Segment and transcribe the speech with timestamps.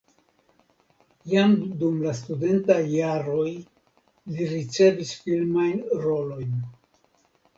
[1.33, 1.51] Jam
[1.81, 3.51] dum la studentaj jaroj
[4.31, 6.57] li ricevis filmajn rolojn.